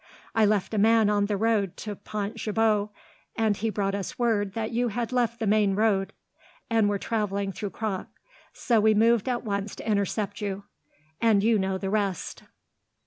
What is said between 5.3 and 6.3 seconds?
the main road,